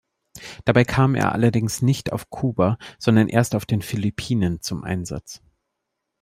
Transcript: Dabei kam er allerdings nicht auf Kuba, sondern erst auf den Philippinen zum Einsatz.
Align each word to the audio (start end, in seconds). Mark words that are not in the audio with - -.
Dabei 0.65 0.83
kam 0.83 1.13
er 1.13 1.31
allerdings 1.31 1.83
nicht 1.83 2.11
auf 2.11 2.31
Kuba, 2.31 2.79
sondern 2.97 3.27
erst 3.27 3.53
auf 3.53 3.67
den 3.67 3.83
Philippinen 3.83 4.59
zum 4.59 4.83
Einsatz. 4.83 5.43